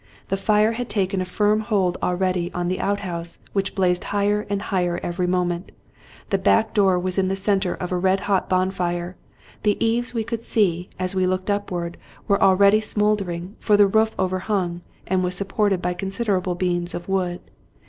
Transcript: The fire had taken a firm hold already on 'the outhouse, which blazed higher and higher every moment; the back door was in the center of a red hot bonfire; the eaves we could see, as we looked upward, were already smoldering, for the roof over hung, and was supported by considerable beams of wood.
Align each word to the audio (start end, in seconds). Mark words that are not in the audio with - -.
The 0.29 0.35
fire 0.35 0.71
had 0.71 0.89
taken 0.89 1.21
a 1.21 1.25
firm 1.25 1.59
hold 1.59 1.95
already 2.01 2.51
on 2.53 2.69
'the 2.69 2.79
outhouse, 2.81 3.37
which 3.53 3.75
blazed 3.75 4.05
higher 4.05 4.47
and 4.49 4.59
higher 4.59 4.99
every 5.03 5.27
moment; 5.27 5.71
the 6.31 6.39
back 6.39 6.73
door 6.73 6.97
was 6.97 7.19
in 7.19 7.27
the 7.27 7.35
center 7.35 7.75
of 7.75 7.91
a 7.91 7.97
red 7.99 8.21
hot 8.21 8.49
bonfire; 8.49 9.15
the 9.61 9.77
eaves 9.79 10.11
we 10.11 10.23
could 10.23 10.41
see, 10.41 10.89
as 10.97 11.13
we 11.13 11.27
looked 11.27 11.51
upward, 11.51 11.97
were 12.27 12.41
already 12.41 12.81
smoldering, 12.81 13.55
for 13.59 13.77
the 13.77 13.85
roof 13.85 14.15
over 14.17 14.39
hung, 14.39 14.81
and 15.05 15.23
was 15.23 15.35
supported 15.35 15.83
by 15.83 15.93
considerable 15.93 16.55
beams 16.55 16.95
of 16.95 17.07
wood. 17.07 17.39